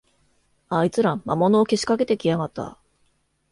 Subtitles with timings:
[0.69, 2.79] あいつら、魔物をけしかけてきやがった